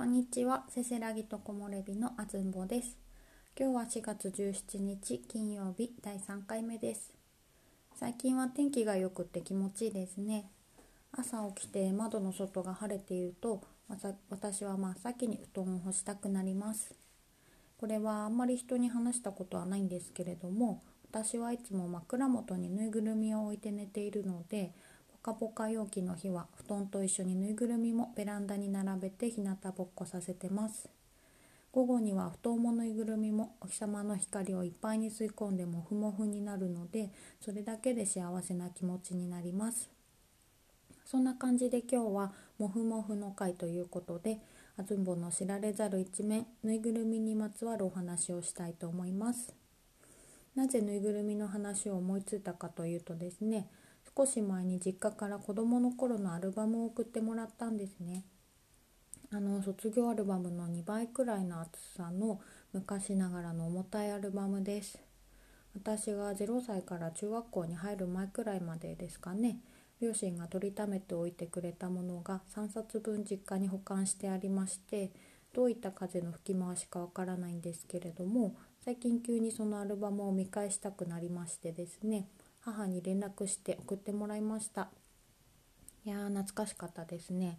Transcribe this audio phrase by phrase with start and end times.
[0.00, 2.96] こんにちは、せせらぎとこもれびのあずんぼです。
[3.54, 7.12] 今日は4月17日金曜日第3回目です。
[7.96, 10.48] 最近は天気が良くて気持ちいいですね。
[11.12, 13.60] 朝起きて窓の外が晴れていると、
[14.30, 16.94] 私は真っ先に布団を干したくなります。
[17.76, 20.80] これはあんまり人に話したことはないんですけれども、
[21.10, 24.72] 私はいつも枕元にぬいぐるみを置いて寝ているので、
[25.22, 30.88] ポカポカ陽気の日は布団と一緒にぬいぐるみもベランダに並べて日向ぼっこさせてます。
[31.72, 39.90] 午後には布団もぬいぐるみもお日様の光をいっぱいに吸い込んでもふもふになるのでそれだけで幸せな気持ちになります。
[41.04, 44.38] そんな感じで今日はもふもふの会ということで
[44.78, 49.54] あずんぼの知られざる一面ぬいぐるみにまつわるお話をしたいと思います。
[50.54, 53.68] なぜぬいぐるみの話を思いついたかというとですね
[54.16, 58.24] 少し前に実家から子供の頃のアルバムを送ってもらったんですね。
[59.32, 62.40] あの卒業アルバムの2倍くらいの厚さの
[62.72, 64.98] 昔ながらの重たいアルバムです。
[65.74, 69.60] 私が0歳から中学校に入る前くらいまでですかね。
[70.00, 75.10] 両親が取りためておいてくれたものが3冊分実家に保管してありまして
[75.52, 82.26] どういった風の吹き回しかわからないんですけれども最近急にそのアルバムを見返したくなりましてですね。
[82.70, 84.88] 母に連絡して送ってもらいました。
[86.04, 87.58] いやー懐かしかったですね。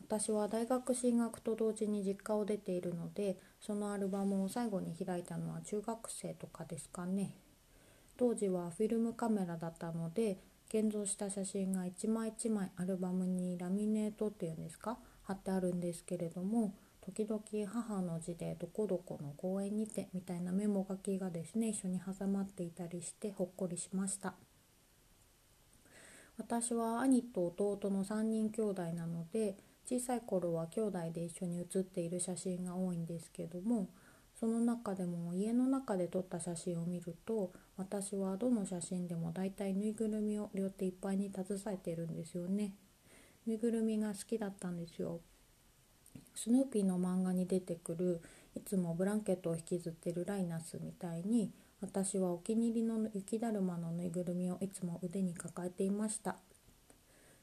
[0.00, 7.34] 私は大学進学と同時に実家を出ているのでそのアルバムを最後に開いたのは中学生とかですかね。
[8.16, 24.34] 当時はフィルムカメラだったので現像した写真が一枚一枚アルバムにラミネートっていうんですか貼ってあるんですけれども時々母の字でどこどこの公園にてみたいなメモ書きがですね一緒に挟まっていたりしてほっこりしました。
[26.40, 33.90] 私は兄と弟の3人兄弟なので小さい頃は兄弟で一緒に写っている写真が多いんですけども
[34.38, 42.72] その中でも家の中で撮った写真を見ると私はどの写真でもだいたいぬいぐるみを両手いっぱいに携えてるんですよね。
[43.46, 45.20] ぬいぐるみが好きだったんですよ。
[46.34, 48.22] スヌーピーの漫画に出てくる
[48.56, 56.36] いつもブランケットを引きずってるライナスみたいに私はお気に入りの雪だるまのぬいぐるみをいつも腕に抱えていました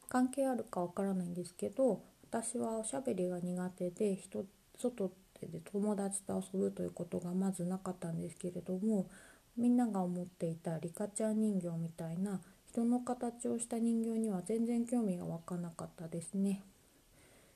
[0.09, 4.45] 関係あるかわからないんですけど私はおしゃべりが苦手で人
[4.77, 5.11] 外
[5.41, 9.07] で友達と遊ぶということがまずなかったんですけれども
[9.55, 12.39] みんなが思っていたリカちゃん人形みたいな
[12.69, 16.61] 人の形をした人形には全然興味が湧かなかったですね。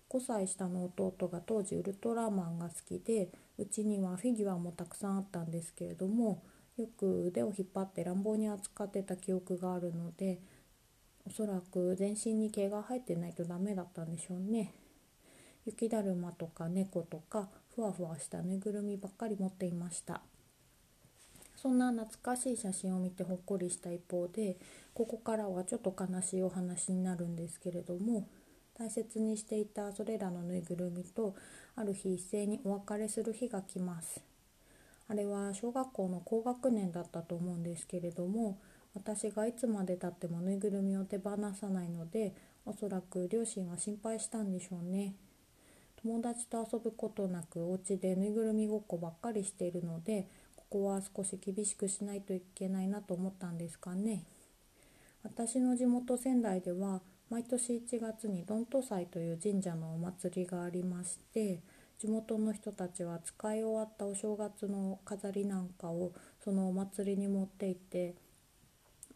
[0.10, 6.42] 5歳下の弟が当時ウルトラマンが好きでうちにはフィギュアもたくさんあったんですけれども
[6.78, 10.40] よく腕を引っ張って乱暴に扱ってた記憶があるので
[11.26, 14.74] おそらく全身に毛が生えてないとダメだったんでしょうね。
[15.66, 20.22] 雪だるまとか猫とかふわふわしたぬいぐるみばっかり持っていました。
[21.56, 24.58] そんな懐かしい写真を見てほっこりした一方で
[24.96, 28.28] ここからはちょっと悲しいお話になるんですけれども
[28.74, 31.36] 大切にしていたそれらのぬいぐるみと
[31.76, 34.31] ある日一斉にお別れする日が来ます。
[35.12, 38.58] あれは小学校の高学年だったと思うんですけれども
[38.94, 42.34] 私がいつまでたってもぬいぐるみを手放さないので
[42.66, 45.14] おそらく両親は心配したんでしょうね。
[46.02, 54.24] 友達と遊ぶことなくお家でぬいぐるみごっこばっかりしているのでここは少し厳しくしないといけないなと思ったんですかね。
[55.24, 61.60] 私の地元仙台では毎年1月にどんと祭という神社のお祭りがありまして
[62.02, 66.14] 地元の人たちは使い終わったお正月の飾りなんかを
[66.44, 68.16] そのお祭りに持って行って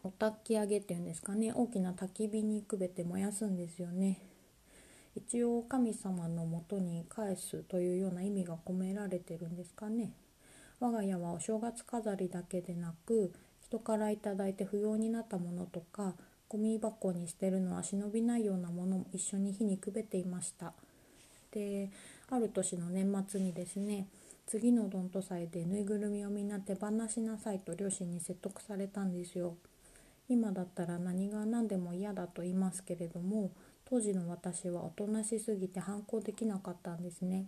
[0.04, 4.20] お焚き上げっていうんですかね大きな焚き火にくべて燃やすんですよね。
[5.16, 10.12] 一応神様のもとに返すというような意味が込められてるんですかね。
[10.78, 13.32] 我が家はお正月飾りだけでなく
[13.64, 16.14] 人から頂いて不要になったものとか
[16.48, 20.72] ゴミ箱に捨てるのは忍びないようなものも一緒に火にくべていました。
[21.50, 21.90] で
[22.30, 24.08] ある年の年末にですね
[24.46, 29.56] 次のどんと祭でぬいぐるみをみんな手放しなさいと両親に説得されたんですよ。
[30.28, 33.52] 今だったら何が何でも嫌だと言いますけれども
[33.84, 37.46] 当時の私はおとなしすぎて反抗できなかったんですね。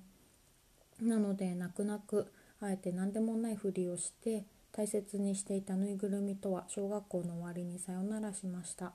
[1.00, 2.26] なので泣く泣く
[2.60, 8.92] あえて何でもないふりをして大切にしていたぬいぐるみとは小学校の終わりにさよならしました。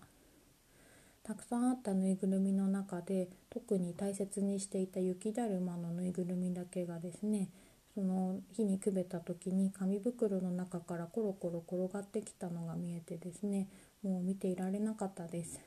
[1.23, 7.49] たくさんあったぬいぐるみの中で特に大切にしていた雪だるまのぬいぐるみだけがですね
[7.93, 13.67] その火にくべた時に紙袋の中からコロコロ転がってきたのが見えてですね
[14.03, 15.59] もう見ていられなかったです。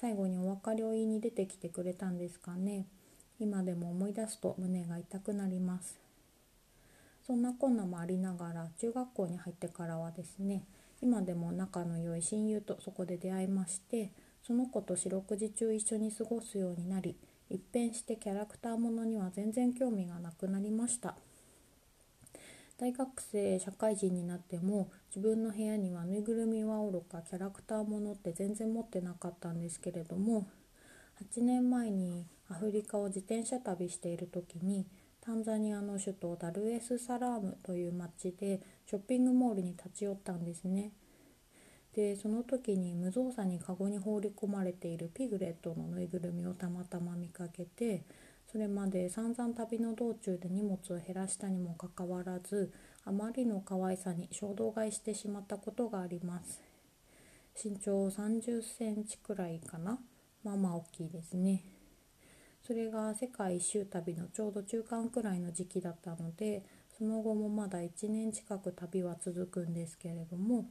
[0.00, 2.86] 最後にお別れを言いに出てきてくれたんですかね。
[3.40, 5.98] 今でも思い出すと胸が痛くなります。
[7.26, 10.64] そんなこんなもありながら中学校に入ってからはですね
[11.02, 14.10] 今でも仲の良い親友とそこで出会いまして
[14.48, 17.18] その子と四六時中一緒に過ごすようになり
[17.50, 21.16] 一変してキャラクターものには全然興味がなくなりました
[22.78, 30.48] 大学生社会人になっても自分の部屋にはぬいぐるみはおろかキャラクターものって全然持ってなかったんですけれども
[31.36, 34.86] 8年前にアフリカを自転車旅している時に
[35.20, 40.92] タンザニアの首都ダルエスサラームという町でショッピングモールに立ち寄ったんですね。
[41.94, 48.04] でその時に無造作にカゴに放り込まれているピグレットのぬいぐるみをたまたま見かけて
[48.50, 52.72] それまで散々旅の道中で荷物を減らしたにもかかわらず
[53.04, 56.62] あまりの可愛さに衝動買いしてしまったことがあります。
[57.62, 59.98] 身長30センチくらいかな。
[60.44, 61.62] まあまあ大きいですね。
[62.62, 66.64] それが世界一周旅のちょうど中間くらいの時期だったので
[66.98, 70.66] その後もまだ1年近く旅は続くんですけれども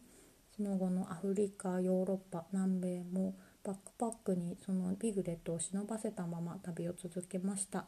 [0.57, 7.85] その後のアフリカヨーロッパ南米もバックパックにそのピグレットを忍ばせたまま旅を続けました。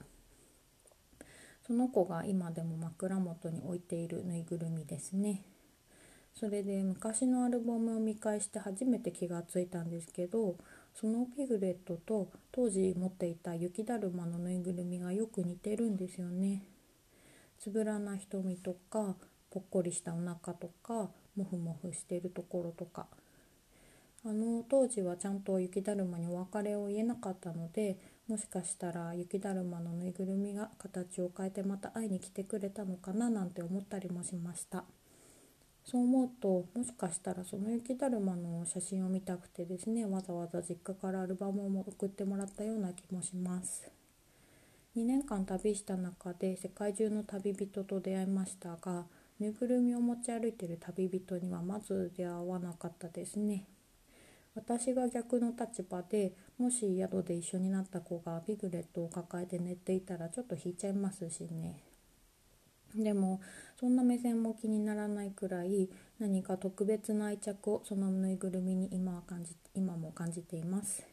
[1.66, 5.42] その子が今でも枕元に置いているぬいぐるみですね。
[6.36, 10.56] それで昔のアルバムを見返して初めて気がついたんですけど
[10.94, 16.63] そのピグレットと当時持っていた雪だるまのぬいぐるみがよく似てるんですよね。
[17.57, 19.16] つぶらな瞳とか
[19.50, 23.07] ぽっこりしたお腹とかモフモフしてるところとか。
[24.25, 27.95] あの当時はちゃんと雪だるまにお別れを言えなかったので
[28.27, 34.83] もしかしたら雪だるまのぬいぐるみが形を変えてまた会いに来てくれたのかななんて思ったりもしました。
[35.86, 43.89] そう思うともしかしたらその雪だるまの写真を見たくてですねわざわざ実家からアルバムを送ってもらったような気もします。
[44.97, 49.06] 2年間旅した中で世界中の旅人と出会いましたが
[49.39, 53.65] ぬいぐるみを持ち歩いてる旅人にはまず出会わなかったですね。
[54.56, 61.80] 私が逆の立場でもし宿で一緒になった子がビグレットを抱えて寝ていたらちょっと引いちゃいますしね。
[62.95, 63.39] でも
[63.80, 65.89] そんな目線も気にならないくらい
[66.19, 71.06] 何か特別な愛着をそのぬいぐるみに今は感じ今も感じています。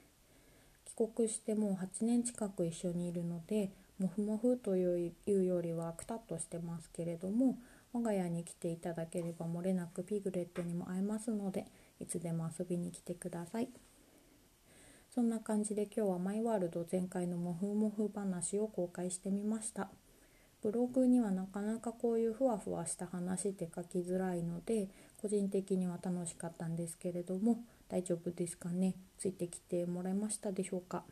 [0.86, 7.58] 帰国してもう8年近く一緒にいるのでモフモフというよりはくたっとしてますけれども
[7.96, 11.64] 我が家に来ていただければ漏れなくピグレットにも会えますので
[11.98, 13.70] いつでも遊びに来てください。
[15.08, 19.88] そんな感じで今日はマイワールド全開のモフモフ話を公開してみました。
[20.62, 24.88] ブログにはなかなかこういうふわふわした話って書きづらいので
[25.22, 28.94] 個人的には楽しかったんですけれども大丈夫ですかね？
[29.16, 31.04] ついてきてもらえましたでしょうか？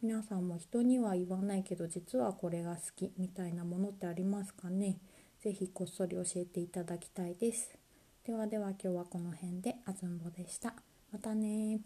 [0.00, 4.96] 皆さんも人には言わないけど実はこれが好きみたいなものってありますかね？
[5.40, 7.78] ぜひこっそり教えていただきたいです。
[8.24, 10.74] ではでは今日はこの辺であずんぼでした。
[11.12, 11.80] またね